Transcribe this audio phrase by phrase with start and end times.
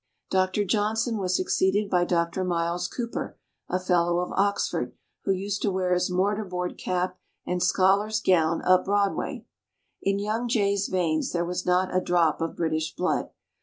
[0.31, 3.37] Doctor Johnson was succeeded by Doctor Myles Cooper,
[3.69, 8.85] a Fellow of Oxford, who used to wear his mortarboard cap and scholar's gown up
[8.85, 9.45] Broadway.
[10.01, 13.29] In young Jay's veins there was not a drop of British blood.